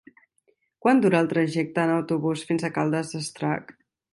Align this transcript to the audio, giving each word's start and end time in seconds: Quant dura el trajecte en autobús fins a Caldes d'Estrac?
Quant 0.85 1.01
dura 1.03 1.19
el 1.25 1.29
trajecte 1.35 1.83
en 1.83 1.93
autobús 1.99 2.47
fins 2.49 2.67
a 2.67 2.73
Caldes 2.79 3.13
d'Estrac? 3.17 3.75